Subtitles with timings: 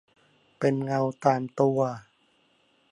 [0.59, 1.79] เป็นเงาตามตัว